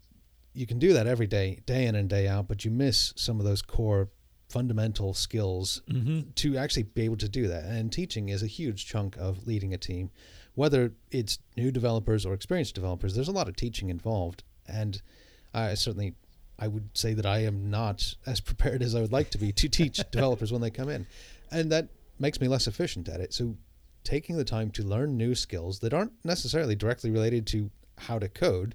[0.55, 2.49] you can do that every day, day in and day out.
[2.49, 4.11] But you miss some of those core
[4.49, 6.31] fundamental skills mm-hmm.
[6.35, 7.65] to actually be able to do that.
[7.65, 10.11] And teaching is a huge chunk of leading a team,
[10.55, 13.15] whether it's new developers or experienced developers.
[13.15, 15.01] There's a lot of teaching involved, and
[15.53, 16.15] I certainly.
[16.59, 19.51] I would say that I am not as prepared as I would like to be
[19.53, 21.07] to teach developers when they come in.
[21.51, 21.89] And that
[22.23, 23.35] makes me less efficient at it.
[23.35, 23.57] So
[24.05, 28.29] taking the time to learn new skills that aren't necessarily directly related to how to
[28.29, 28.75] code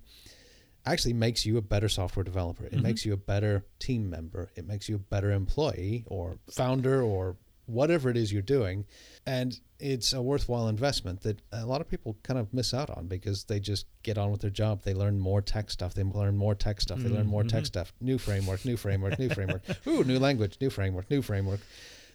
[0.86, 2.66] actually makes you a better software developer.
[2.66, 2.82] It Mhm.
[2.82, 4.52] makes you a better team member.
[4.56, 8.86] It makes you a better employee or founder or whatever it is you're doing.
[9.26, 13.08] And it's a worthwhile investment that a lot of people kind of miss out on
[13.08, 14.84] because they just get on with their job.
[14.84, 15.94] They learn more tech stuff.
[15.94, 17.00] They learn more tech stuff.
[17.04, 17.68] They learn more tech Mhm.
[17.68, 17.94] stuff.
[18.00, 19.64] New framework, new framework, new framework.
[19.88, 21.60] Ooh, new language, new framework, new framework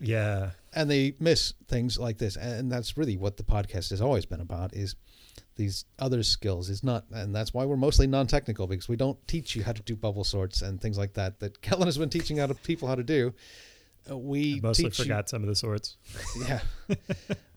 [0.03, 0.51] yeah.
[0.75, 2.37] And they miss things like this.
[2.37, 4.97] And that's really what the podcast has always been about is
[5.57, 6.69] these other skills.
[6.71, 9.83] Is not and that's why we're mostly non-technical because we don't teach you how to
[9.83, 12.95] do bubble sorts and things like that that kellen has been teaching other people how
[12.95, 13.33] to do.
[14.11, 15.97] Uh, we I mostly teach you- forgot some of the sorts.
[16.49, 16.61] Yeah.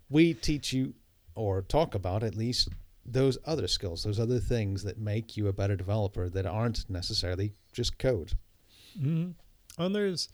[0.08, 0.94] We teach you
[1.34, 2.70] or talk about at least
[3.08, 7.54] those other skills those other things that make you a better developer that aren't necessarily
[7.74, 8.34] just code.
[9.00, 9.32] Mm-hmm.
[9.82, 10.30] And there's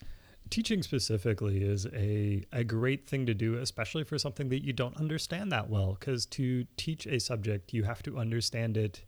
[0.52, 4.96] teaching specifically is a, a great thing to do, especially for something that you don't
[4.98, 5.98] understand that well.
[6.00, 9.04] Because to teach a subject, you have to understand it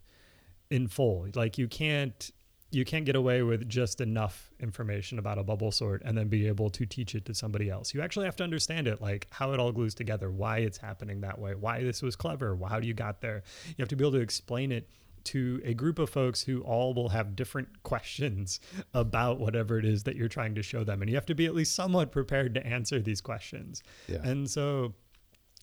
[0.70, 1.28] in full.
[1.34, 2.32] Like you can't
[2.70, 6.48] you can't get away with just enough information about a bubble sort and then be
[6.48, 7.94] able to teach it to somebody else.
[7.94, 11.20] You actually have to understand it, like how it all glues together, why it's happening
[11.20, 13.44] that way, why this was clever, how you got there.
[13.68, 14.88] You have to be able to explain it
[15.24, 18.60] to a group of folks who all will have different questions
[18.92, 21.02] about whatever it is that you're trying to show them.
[21.02, 23.82] And you have to be at least somewhat prepared to answer these questions.
[24.08, 24.94] yeah And so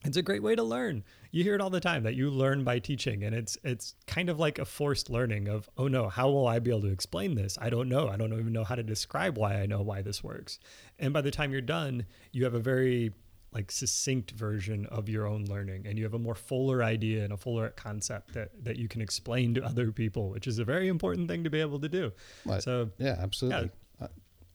[0.04, 1.04] it's a great way to learn.
[1.30, 4.28] You hear it all the time that you learn by teaching and it's it's kind
[4.28, 7.34] of like a forced learning of oh no, how will I be able to explain
[7.34, 7.56] this?
[7.60, 8.08] I don't know.
[8.08, 10.58] I don't even know how to describe why I know why this works.
[10.98, 13.12] And by the time you're done, you have a very
[13.52, 17.32] like succinct version of your own learning and you have a more fuller idea and
[17.32, 20.88] a fuller concept that that you can explain to other people, which is a very
[20.88, 22.12] important thing to be able to do.
[22.60, 23.70] So Yeah, absolutely.
[24.00, 24.06] I,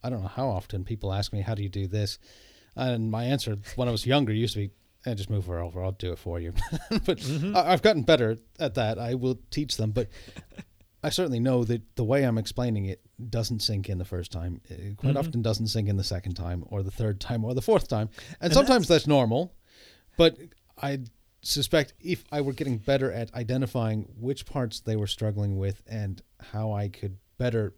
[0.04, 2.18] I don't know how often people ask me, "How do you do this?"
[2.76, 4.72] And my answer when I was younger used to be,
[5.06, 5.84] eh, "Just move her over.
[5.84, 6.54] I'll do it for you."
[7.06, 7.56] but Mm-hmm.
[7.56, 8.98] I've gotten better at that.
[9.00, 10.10] I will teach them, but
[11.04, 14.62] I certainly know that the way I'm explaining it doesn't sink in the first time.
[14.68, 15.20] It quite Mhm.
[15.20, 18.10] often doesn't sink in the second time, or the third time, or the fourth time,
[18.42, 19.54] and, And sometimes that's normal.
[20.18, 20.38] But
[20.82, 21.00] I
[21.44, 26.22] suspect if I were getting better at identifying which parts they were struggling with and
[26.40, 27.76] how I could better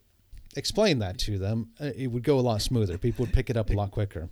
[0.56, 2.98] explain that to them, uh, it would go a lot smoother.
[2.98, 4.30] People would pick it up a lot quicker.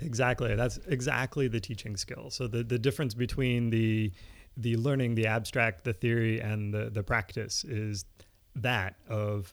[0.00, 0.54] Exactly.
[0.56, 2.30] That's exactly the teaching skill.
[2.30, 4.12] So the, the difference between the
[4.56, 8.04] the learning, the abstract, the theory, and the, the practice is
[8.56, 9.52] that of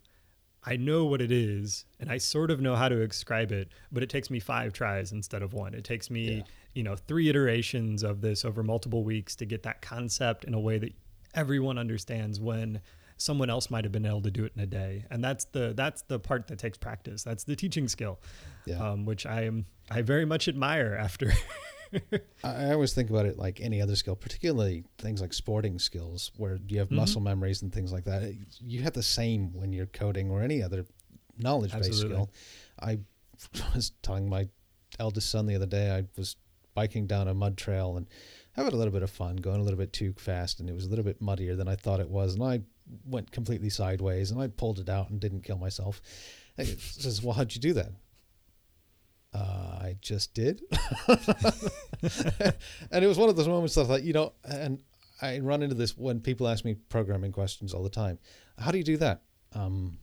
[0.64, 4.04] I know what it is and I sort of know how to describe it, but
[4.04, 5.74] it takes me five tries instead of one.
[5.74, 6.44] It takes me, Yeah.
[6.76, 10.60] you know, three iterations of this over multiple weeks to get that concept in a
[10.60, 10.94] way that
[11.34, 12.80] everyone understands when
[13.18, 15.06] someone else might have been able to do it in a day.
[15.10, 17.24] And that's the that's the part that takes practice.
[17.24, 18.20] That's the teaching skill
[18.66, 18.88] Yeah.
[18.92, 21.32] um, which I am I very much admire after.
[22.44, 26.60] I always think about it like any other skill, particularly things like sporting skills, where
[26.68, 26.96] you have Mhm.
[26.98, 28.34] muscle memories and things like that.
[28.62, 30.86] You have the same when you're coding or any other
[31.38, 32.30] knowledge-based skill.
[32.80, 33.00] I
[33.76, 34.48] was telling my
[35.00, 35.92] eldest son the other day.
[35.92, 36.36] I was
[36.74, 38.08] biking down a mud trail and
[38.54, 40.86] having a little bit of fun, going a little bit too fast, and it was
[40.86, 42.62] a little bit muddier than I thought it was, and I
[43.06, 46.02] went completely sideways, and I pulled it out and didn't kill myself.
[46.58, 47.92] He says, "Well, how'd you do that?"
[49.34, 50.62] Uh, I just did,
[52.92, 54.82] and it was one of those moments that I thought, you know, and
[55.22, 58.20] I run into this when people ask me programming questions all the time.
[58.58, 59.22] How do you do that?
[59.54, 59.98] Um,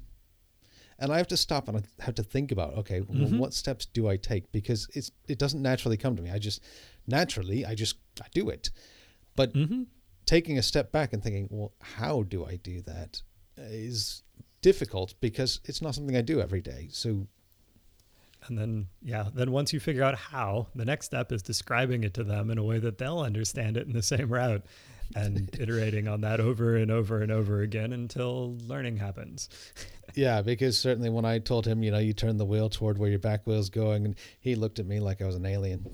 [0.99, 3.39] and I have to stop and I have to think about, okay, well, Mhm.
[3.39, 4.51] what steps do I take?
[4.51, 6.31] Because it's it doesn't naturally come to me.
[6.31, 6.63] I just
[7.07, 8.71] naturally I just I do it.
[9.37, 9.83] But Mm-hmm.
[10.27, 13.23] taking a step back and thinking, well, how do I do that
[13.57, 14.23] is
[14.63, 16.89] difficult because it's not something I do every day.
[16.91, 17.29] So
[18.47, 22.15] And then, yeah, then once you figure out how, the next step is describing it
[22.15, 24.63] to them in a way that they'll understand it in the same route
[25.15, 29.49] and iterating on that over and over and over again until learning happens.
[30.15, 33.11] yeah, because certainly when I told him, you know, you turn the wheel toward where
[33.11, 35.87] your back wheel's going, and he looked at me like I was an alien.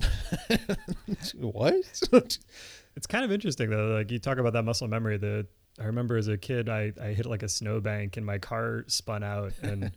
[1.35, 1.75] what?
[2.95, 3.87] It's kind of interesting though.
[3.87, 5.17] Like you talk about that muscle memory.
[5.17, 5.47] The
[5.79, 9.23] I remember as a kid, I, I hit like a snowbank and my car spun
[9.23, 9.91] out, and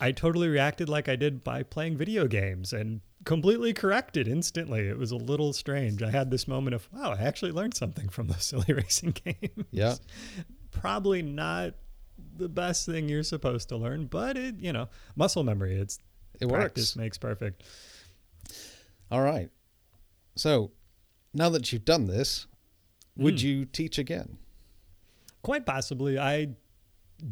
[0.00, 4.88] I totally reacted like I did by playing video games and completely corrected instantly.
[4.88, 6.02] It was a little strange.
[6.02, 9.66] I had this moment of wow, I actually learned something from those silly racing games.
[9.70, 9.94] yeah.
[10.70, 11.74] probably not
[12.36, 15.76] the best thing you're supposed to learn, but it you know muscle memory.
[15.76, 15.98] It's
[16.40, 16.58] It works.
[16.60, 16.96] practice works.
[16.96, 17.62] makes perfect.
[19.10, 19.50] All right.
[20.34, 20.72] So
[21.34, 22.46] now that you've done this,
[23.16, 23.42] would Mm.
[23.42, 24.38] you teach again?
[25.42, 26.18] Quite possibly.
[26.18, 26.54] I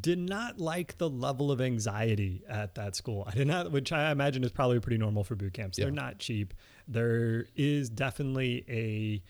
[0.01, 3.25] did not like the level of anxiety at that school.
[3.27, 5.79] I did not, which I imagine is probably pretty normal for boot camps.
[5.79, 5.87] Yeah.
[5.87, 6.55] They're not cheap.
[6.87, 9.23] There is definitely a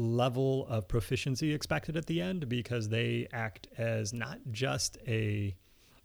[0.00, 5.54] level of proficiency expected at the end because they act as not just a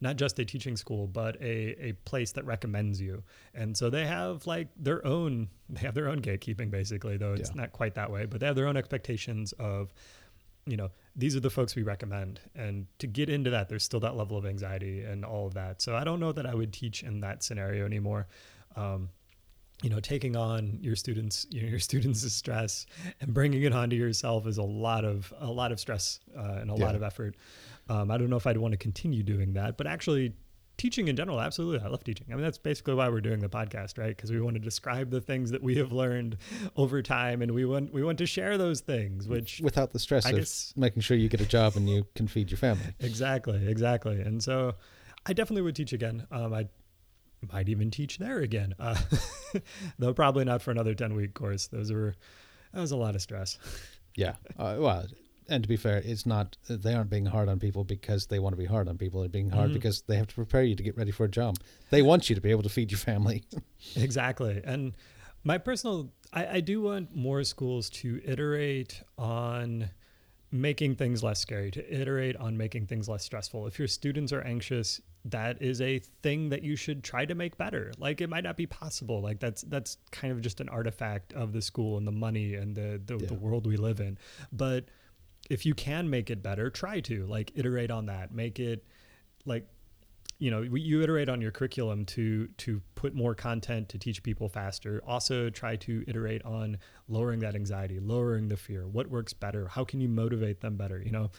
[0.01, 4.05] not just a teaching school but a, a place that recommends you and so they
[4.05, 7.61] have like their own they have their own gatekeeping basically though it's Yeah.
[7.61, 9.93] not quite that way but they have their own expectations of
[10.65, 12.39] you know these are the folks we recommend.
[12.55, 15.81] And to get into that there's still that level of anxiety and all of that.
[15.81, 18.27] So i don't know that i would teach in that scenario anymore.
[18.75, 19.09] Um,
[19.83, 22.85] you know taking on your students you know, your students' stress
[23.19, 26.69] and bringing it onto yourself is a lot of a lot of stress uh, and
[26.69, 27.35] a lot of effort.
[27.87, 30.33] Um, i don't know if i'd want to continue doing that but actually
[30.77, 33.47] teaching in general absolutely i love teaching i mean that's basically why we're doing the
[33.47, 36.37] podcast right because we want to describe the things that we have learned
[36.75, 40.25] over time and we want we want to share those things which Without the stress
[40.25, 42.83] I of guess- making sure you get a job and you can feed your family.
[42.99, 44.19] Exactly, exactly.
[44.21, 44.75] And so
[45.25, 46.27] I definitely would teach again.
[46.31, 46.67] Um, I
[47.53, 48.95] might even teach there again, uh,
[49.99, 51.67] though probably not for another 10 week course.
[51.67, 52.15] Those were,
[52.73, 53.57] that was a lot of stress.
[54.15, 54.35] Yeah.
[54.57, 55.05] Uh, well,
[55.49, 58.53] and to be fair, it's not, they aren't being hard on people because they want
[58.53, 59.19] to be hard on people.
[59.21, 59.73] They're being hard Mhm.
[59.73, 61.57] because they have to prepare you to get ready for a job.
[61.89, 63.43] They want you to be able to feed your family.
[63.95, 64.61] exactly.
[64.63, 64.93] And
[65.43, 69.89] my personal, I, I do want more schools to iterate on
[70.51, 73.67] making things less scary, to iterate on making things less stressful.
[73.67, 77.57] If your students are anxious, that is a thing that you should try to make
[77.57, 77.91] better.
[77.97, 79.21] Like it might not be possible.
[79.21, 82.75] Like that's that's kind of just an artifact of the school and the money and
[82.75, 84.17] the the, the world we live in.
[84.51, 84.85] But
[85.49, 88.33] if you can make it better, try to like iterate on that.
[88.33, 88.85] Make it
[89.45, 89.67] like
[90.37, 94.49] you know you iterate on your curriculum to to put more content to teach people
[94.49, 95.01] faster.
[95.07, 96.77] Also try to iterate on
[97.07, 98.87] lowering that anxiety lowering the fear.
[98.87, 99.67] What works better?
[99.67, 101.01] How can you motivate them better?
[101.01, 101.31] You know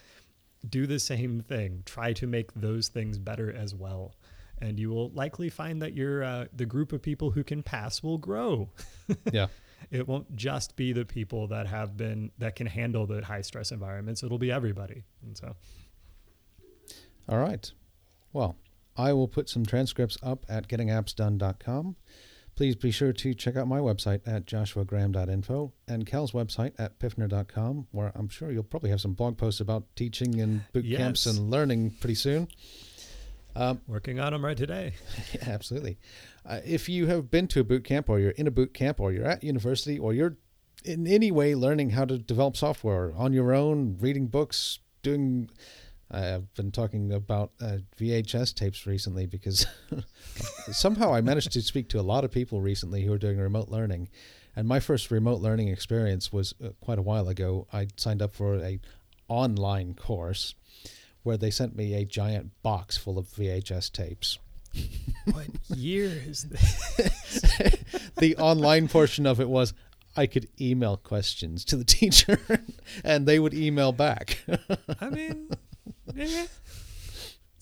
[0.68, 1.82] do the same thing.
[1.86, 4.14] Try to make those things better as well.
[4.60, 8.02] And you will likely find that your uh, the group of people who can pass
[8.02, 8.70] will grow.
[9.32, 9.46] Yeah.
[9.90, 13.72] It won't just be the people that have been that can handle the high stress
[13.72, 15.56] environments it'll be everybody and so
[17.28, 17.70] All right.
[18.32, 18.56] Well,
[18.96, 21.96] I will put some transcripts up at gettingappsdone.com.
[22.54, 27.88] Please be sure to check out my website at joshuagraham.info and Kel's website at piffner.com,
[27.90, 31.50] where I'm sure you'll probably have some blog posts about teaching and boot camps and
[31.50, 32.48] learning pretty soon.
[33.56, 34.92] Um, working on them right today
[35.32, 35.98] yeah, absolutely.
[36.44, 39.00] Uh, if you have been to a boot camp or you're in a boot camp
[39.00, 40.36] or you're at university or you're
[40.84, 45.50] in any way learning how to develop software on your own, reading books, doing.
[46.10, 49.66] I've been talking about uh, VHS tapes recently because
[50.70, 53.70] somehow I managed to speak to a lot of people recently who are doing remote
[53.70, 54.10] learning.
[54.54, 57.66] And my first remote learning experience was uh, quite a while ago.
[57.72, 58.78] I signed up for a
[59.28, 60.54] online course
[61.26, 64.38] where they sent me a giant box full of VHS tapes.
[65.32, 66.44] what year is
[66.96, 67.42] this
[68.18, 69.72] the online portion of it was
[70.16, 72.38] I could email questions to the teacher
[73.04, 74.38] and they would email back.
[75.00, 75.50] I mean,
[76.14, 76.46] yeah.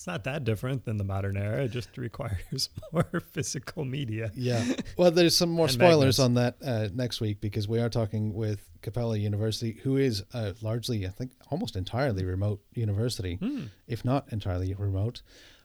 [0.04, 1.64] It's not that different than the modern era.
[1.64, 4.30] It just requires more physical media.
[4.34, 4.62] Yeah.
[4.98, 6.18] Well, there's some more spoilers magnets.
[6.18, 10.52] on that uh, next week because we are talking with Capella University, who is uh,
[10.60, 13.62] largely, I think, almost entirely remote university, Hmm.
[13.86, 15.22] if not entirely remote.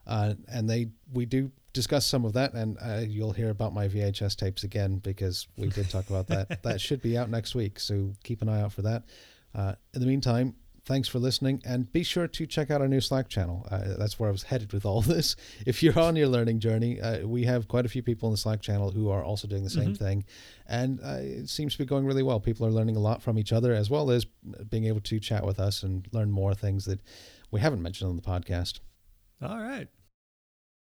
[0.08, 3.90] Uh, and they we do discuss some of that, and uh, you'll hear about my
[3.90, 6.64] VHS tapes again because we did talk about that.
[6.64, 9.04] that should be out next week, so keep an eye out for that.
[9.54, 10.56] Uh, in the meantime,
[10.90, 13.66] thanks for listening, and be sure to check out our new Slack channel.
[13.72, 15.38] Uh, that's where I was headed with all this.
[15.66, 18.38] If you're on your learning journey, uh, we have quite a few people in the
[18.38, 19.98] Slack channel who are also doing the same Mhm.
[19.98, 20.26] thing,
[20.68, 22.40] and uh, it seems to be going really well.
[22.42, 24.26] People are learning a lot from each other, as well as
[24.70, 27.00] being able to chat with us and learn more things that
[27.52, 28.80] we haven't mentioned on the podcast.
[29.42, 29.88] All right.